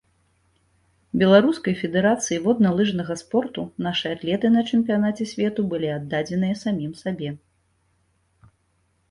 Беларускай 1.21 1.75
федэрацыі 1.81 2.39
водна-лыжнага 2.47 3.17
спорту 3.23 3.61
нашы 3.89 4.05
атлеты 4.15 4.47
на 4.57 4.65
чэмпіянаце 4.71 5.29
свету 5.35 5.61
былі 5.75 5.93
аддадзеныя 5.99 6.59
самім 6.65 6.93
сабе. 7.05 7.29